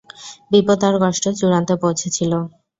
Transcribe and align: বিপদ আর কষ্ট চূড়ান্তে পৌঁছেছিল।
বিপদ 0.51 0.81
আর 0.87 0.95
কষ্ট 1.03 1.23
চূড়ান্তে 1.39 1.75
পৌঁছেছিল। 1.83 2.31